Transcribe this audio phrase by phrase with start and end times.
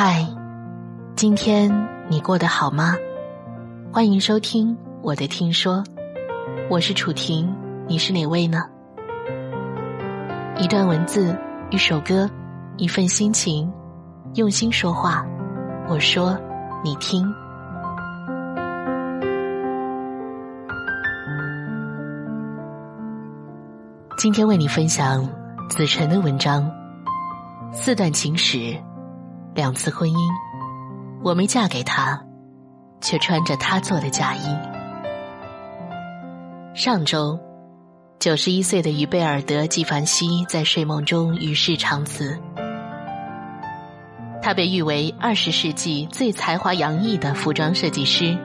[0.00, 0.24] 嗨，
[1.16, 1.68] 今天
[2.08, 2.94] 你过得好吗？
[3.92, 5.82] 欢迎收听我的听说，
[6.70, 7.52] 我是楚婷，
[7.88, 8.62] 你是哪位呢？
[10.56, 11.36] 一段文字，
[11.70, 12.30] 一首歌，
[12.76, 13.68] 一份心情，
[14.34, 15.26] 用心说话，
[15.88, 16.38] 我说
[16.84, 17.28] 你听。
[24.16, 25.28] 今天为你分享
[25.68, 26.70] 子晨的文章，
[27.72, 28.80] 四段情史，
[29.54, 30.32] 两次婚姻，
[31.22, 32.22] 我没嫁给他，
[33.00, 34.56] 却穿着他做的嫁衣。
[36.74, 37.38] 上周，
[38.18, 42.38] 九十一岁的于贝尔德·纪梵希在睡梦中与世长辞。
[44.40, 48.36] 他被誉为二十世纪最才华洋溢的服装设计师，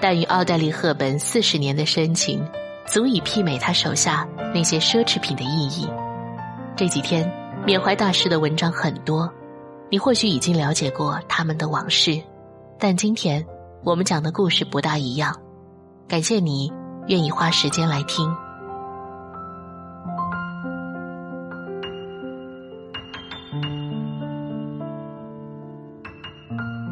[0.00, 2.42] 但与奥黛丽·赫本四十年的深情。
[2.86, 5.88] 足以媲美他手下那些奢侈品的意义。
[6.74, 7.30] 这几天
[7.64, 9.32] 缅怀大师的文章很多，
[9.90, 12.22] 你或许已经了解过他们的往事，
[12.78, 13.44] 但今天
[13.82, 15.34] 我们讲的故事不大一样。
[16.06, 16.72] 感谢你
[17.08, 18.32] 愿意花时间来听。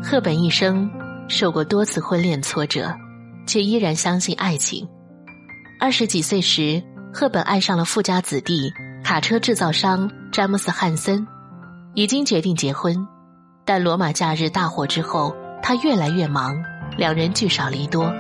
[0.02, 0.90] 赫本一生
[1.28, 2.92] 受过多次婚恋挫折，
[3.46, 4.88] 却依然相信爱情。
[5.78, 6.82] 二十几岁时，
[7.14, 8.72] 赫本爱上了富家子弟
[9.04, 11.24] 卡车制造商詹姆斯·汉森，
[11.98, 13.08] 已经决定结婚。
[13.64, 16.56] 但罗马假日大火之后，他越来越忙，
[16.96, 18.14] 两人聚少离多，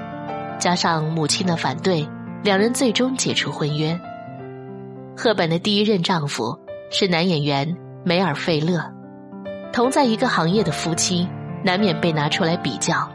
[0.58, 2.04] 加上母亲的反对，
[2.42, 3.96] 两人最终解除婚约。
[5.16, 6.58] 赫本的第一任丈夫
[6.90, 7.72] 是男演员
[8.04, 8.82] 梅尔费勒，
[9.72, 11.28] 同在一个行业的夫妻，
[11.64, 13.08] 难免被拿出来比较。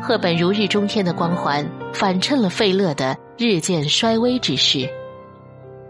[0.00, 3.14] 赫本如日中天的光环，反衬了费勒的。
[3.36, 4.88] 日渐衰微之势，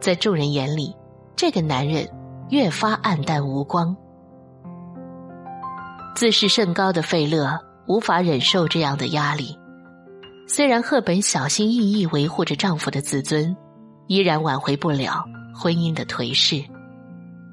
[0.01, 0.93] 在众人眼里，
[1.37, 2.09] 这个男人
[2.53, 3.97] 越发暗淡无光。
[6.15, 9.59] 自视甚高的费勒无法忍受这样的压力，
[10.47, 13.57] 虽然赫本小心翼翼维护着丈夫的自尊，
[14.07, 15.25] 依然挽回不了
[15.55, 16.63] 婚姻的颓势。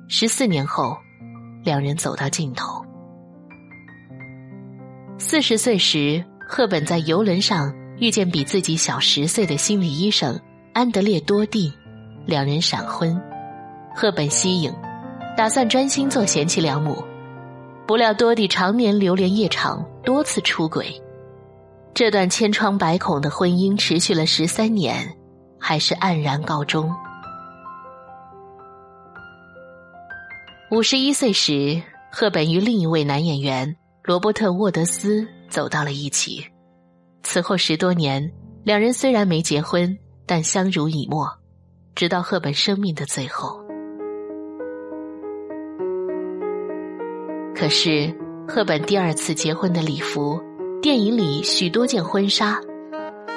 [0.10, 0.98] 十四年后，
[1.64, 2.86] 两人走到尽头。
[5.18, 7.74] 四十岁时，赫本在游轮上。
[8.00, 10.40] 遇见比自己小十岁的心理医生
[10.74, 11.70] 安德烈多蒂，
[12.26, 13.22] 两人闪婚，
[13.94, 14.74] 赫本息影，
[15.40, 17.02] 打算专心做贤妻良母，
[17.88, 21.02] 不料多蒂常年流连夜场，多次出轨，
[21.94, 25.16] 这段千疮百孔的婚姻持续了十三年，
[25.58, 26.94] 还是黯然告终。
[30.72, 36.46] 五十一岁时，赫本与另一位男演员罗伯特沃德斯走到了一起。
[37.24, 38.30] 此后十多年，
[38.66, 41.26] 两人虽然没结婚，但相濡以沫，
[41.96, 43.69] 直到赫本生命的最后。
[47.60, 48.16] 可是，
[48.48, 50.42] 赫本第二次结婚的礼服，
[50.82, 52.58] 电影里许多件婚纱，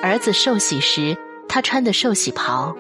[0.01, 1.17] 儿子受洗时
[1.49, 2.73] 他穿的寿喜袍，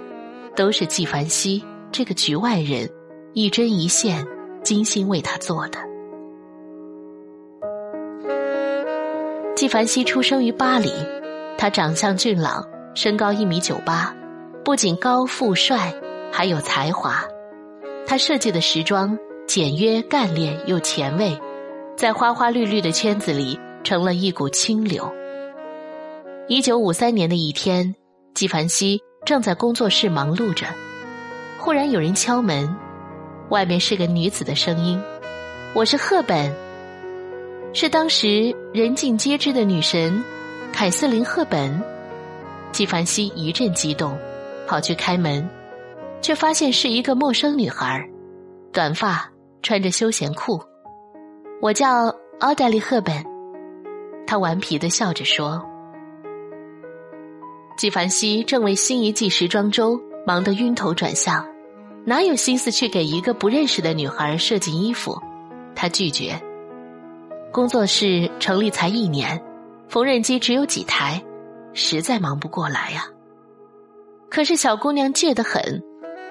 [0.55, 1.61] 都是纪梵希
[1.91, 2.89] 这个局外人
[3.33, 4.25] 一针一线
[4.63, 5.81] 精心为他做的。
[9.57, 10.93] 纪梵希出生于巴黎，
[11.59, 12.65] 他长相俊朗，
[12.95, 14.15] 身高一米九八，
[14.65, 15.93] 不仅高富帅，
[16.31, 17.25] 还有才华。
[18.07, 19.19] 他设计的时装
[19.55, 21.39] 简约干练又前卫，
[21.95, 25.13] 在花花绿绿的圈子里成了一股清流。
[26.49, 27.95] 一九五三年的一天，
[28.33, 30.65] 纪梵希正在工作室忙碌着，
[31.59, 32.75] 忽然有人敲门，
[33.51, 34.99] 外面是个女子的声音
[35.77, 36.51] ：“我是赫本。”
[37.75, 40.25] 是当时人尽皆知的女神
[40.73, 41.79] 凯瑟琳·赫本，
[42.73, 44.17] 纪梵希一阵激动，
[44.67, 45.47] 跑去开门，
[46.23, 48.03] 却发现是一个陌生女孩，
[48.73, 49.31] 短发，
[49.63, 50.63] 穿着休闲裤。
[51.61, 53.15] 我叫奥黛丽·赫本，
[54.27, 55.65] 她顽皮的笑着说。
[57.77, 61.47] 纪梵希正为新一季时装周忙得晕头转向，
[62.05, 65.21] 哪有心思去给一个不认识的女孩设计衣服？
[65.75, 66.41] 他拒绝。
[67.51, 69.43] 工作室成立才一年，
[69.89, 71.23] 缝纫机只有几台，
[71.73, 73.07] 实在忙不过来呀。
[74.31, 75.83] 可是小姑娘倔得很，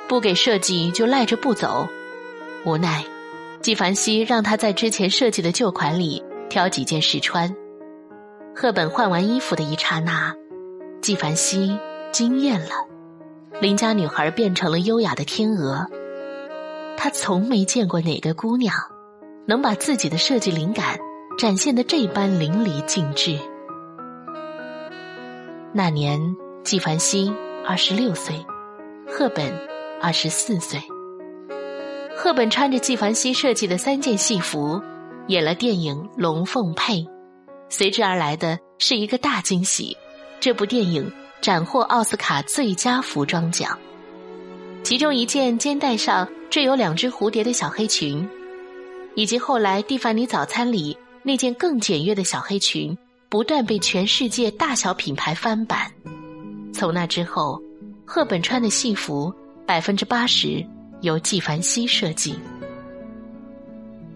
[0.07, 1.87] 不给设计就赖着不走。
[2.65, 3.03] 无奈，
[3.61, 7.55] 纪梵希让她在之前设计的旧款里挑几件试穿。
[8.55, 10.35] 赫本换完衣服的一刹那，
[11.01, 11.77] 纪梵希
[12.11, 12.71] 惊艳了，
[13.59, 15.87] 邻家女孩变成了优雅的天鹅。
[16.97, 18.75] 她从没见过哪个姑娘
[19.45, 20.99] 能把自己的设计灵感。
[21.39, 23.39] 展现的这般淋漓尽致。
[25.73, 26.19] 那年，
[26.61, 27.33] 纪梵希
[27.65, 28.35] 二十六岁，
[29.07, 29.51] 赫本
[29.99, 30.79] 二十四岁。
[32.23, 34.79] 赫本穿着纪梵希设计的三件戏服，
[35.25, 36.97] 演了电影《龙凤配》，
[37.67, 39.97] 随之而来的是一个大惊喜：
[40.39, 43.75] 这部电影斩获奥斯卡最佳服装奖。
[44.83, 48.29] 其中一件肩带上缀有两只蝴蝶的小黑裙，
[49.15, 52.95] 以及后来蒂凡尼早餐里那件更简约的小黑裙，
[53.29, 55.91] 不断被全世界大小品牌翻版。
[56.71, 57.59] 从那之后，
[58.05, 59.33] 赫本穿的戏服
[59.65, 60.63] 百分之八十
[61.01, 62.39] 由纪梵希设计。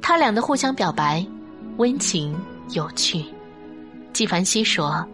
[0.02, 1.26] 他俩的互相表白，
[1.78, 2.36] 温情
[2.72, 3.26] 有趣。
[4.14, 5.06] 纪梵希说：“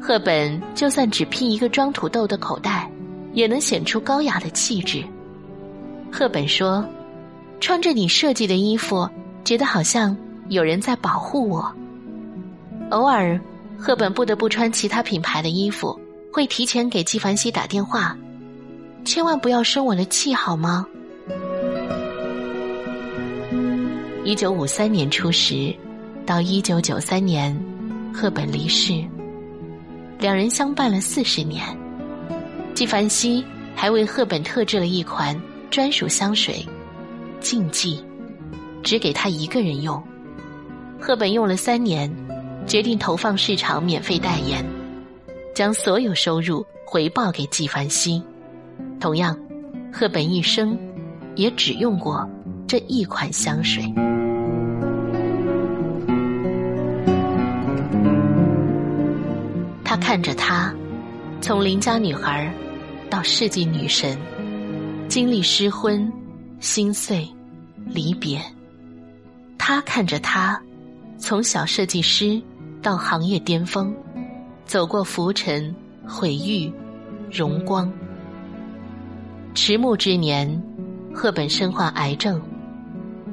[0.00, 2.90] 赫本就算只披一个装土豆的口袋。”
[3.32, 5.04] 也能显出高雅的气质。
[6.10, 6.84] 赫本说
[7.60, 9.08] ：“穿着你设计的衣服，
[9.44, 10.16] 觉得好像
[10.48, 11.72] 有人在保护我。”
[12.90, 13.40] 偶尔，
[13.78, 15.96] 赫本不得不穿其他品牌的衣服，
[16.32, 18.18] 会提前给纪梵希打电话
[19.04, 20.86] ：“千万不要生我的气，好吗？”
[24.24, 25.74] 一九五三年初时，
[26.24, 27.58] 到一九九三年，
[28.14, 29.02] 赫本离世，
[30.18, 31.64] 两人相伴了四十年。
[32.74, 33.44] 纪梵希
[33.74, 35.38] 还为赫本特制了一款
[35.70, 36.64] 专属香水，
[37.40, 38.04] 禁忌，
[38.82, 40.00] 只给他一个人用。
[41.00, 42.14] 赫本用了三年，
[42.66, 44.64] 决定投放市场免费代言，
[45.54, 48.22] 将所有收入回报给纪梵希。
[49.00, 49.36] 同样，
[49.90, 50.78] 赫本一生
[51.34, 52.28] 也只用过
[52.68, 53.82] 这一款香水。
[59.82, 60.72] 他看着她。
[61.42, 62.52] 从邻家女孩
[63.08, 64.18] 到世纪女神，
[65.08, 66.12] 经历失婚、
[66.60, 67.26] 心碎、
[67.86, 68.38] 离别。
[69.56, 70.60] 他看着她，
[71.16, 72.40] 从小设计师
[72.82, 73.90] 到行业巅峰，
[74.66, 75.74] 走过浮沉、
[76.06, 76.70] 毁誉、
[77.32, 77.90] 荣光。
[79.52, 80.48] 迟暮之年，
[81.12, 82.40] 赫本身患癌症，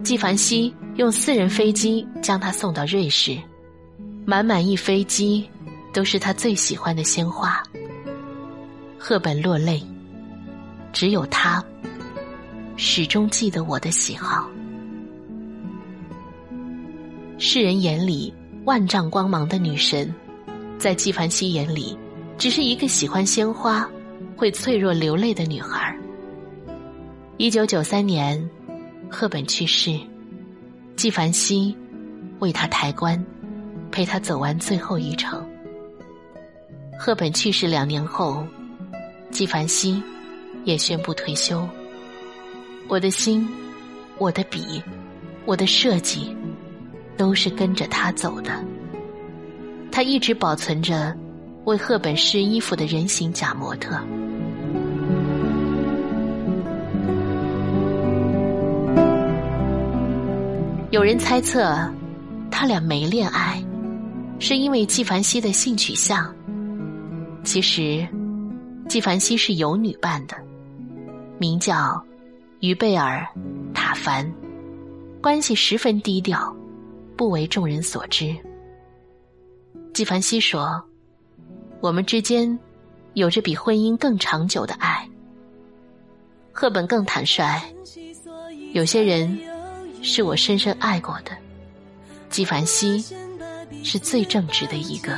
[0.04, 3.38] 纪梵希用私人飞机将她送到瑞士，
[4.26, 5.48] 满满一飞机
[5.94, 7.62] 都是他最喜欢的鲜花。
[8.98, 9.82] 赫本落泪，
[10.92, 11.64] 只有他
[12.76, 14.50] 始终记得我的喜好。
[17.38, 18.34] 世人眼里
[18.66, 20.14] 万丈光芒的女神，
[20.80, 21.98] 在纪梵希眼里，
[22.40, 23.88] 只是一个喜欢鲜花、
[24.36, 25.96] 会脆弱流泪的女孩。
[27.40, 28.50] 一九九三年，
[29.12, 29.96] 赫本去世，
[30.96, 31.78] 纪梵希
[32.40, 33.24] 为她抬棺，
[33.92, 35.48] 陪她走完最后一程。
[36.98, 38.46] 赫本去世两年后。
[39.30, 40.02] 纪梵希
[40.64, 41.68] 也宣布退休。
[42.88, 43.48] 我的心，
[44.18, 44.82] 我的笔，
[45.46, 46.36] 我的设计，
[47.18, 48.64] 都是跟着他走的。
[49.92, 51.16] 他一直保存着
[51.66, 54.02] 为赫本试衣服的人形假模特。
[60.98, 61.78] 有人猜测，
[62.50, 63.64] 他俩没恋爱，
[64.40, 66.34] 是因为纪梵希的性取向。
[67.44, 68.08] 其实。
[68.90, 70.36] 纪梵希是有女伴的，
[71.38, 72.02] 名叫
[72.62, 73.24] 于贝尔·
[73.76, 74.28] 塔凡，
[75.22, 76.56] 关系十分低调，
[77.16, 78.36] 不为众人所知。
[79.94, 80.84] 纪梵希说
[81.80, 82.58] ：“我们之间
[83.14, 85.08] 有着比婚姻更长久的爱。”
[86.52, 87.62] 赫本更坦率
[88.74, 89.38] ：“有些人
[90.02, 91.32] 是我深深爱过的，
[92.30, 93.04] 纪梵希
[93.84, 95.12] 是最正直的一个。”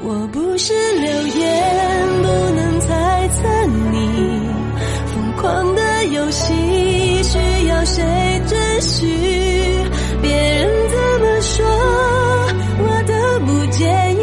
[0.00, 4.40] 我不是流言，不能猜测你
[5.06, 8.02] 疯狂的游戏需要谁
[8.46, 9.06] 准许？
[10.22, 11.64] 别人怎么说，
[12.78, 13.12] 我都
[13.46, 14.22] 不介意。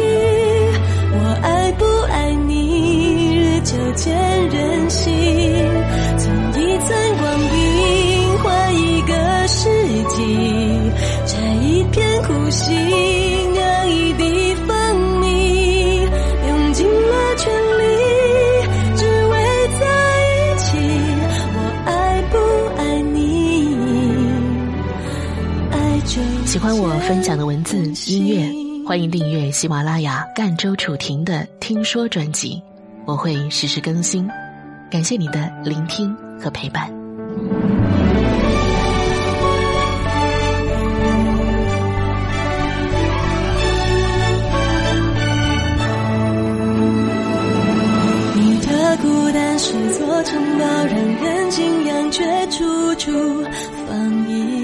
[1.14, 4.16] 我爱不爱你，日久见
[4.48, 5.81] 人心。
[10.12, 10.92] 世纪，
[11.26, 13.02] 摘一片苦心。
[26.44, 27.78] 喜欢我分享的文字
[28.12, 32.62] 音乐，欢迎订阅喜马拉雅赣州楚婷的听说专辑，
[33.06, 34.28] 我会实时更新。
[34.90, 37.01] 感谢你的聆听和陪伴。
[50.24, 53.10] 城堡，让人敬仰，却处处
[53.88, 54.61] 防御。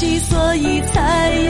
[0.00, 1.30] 所以才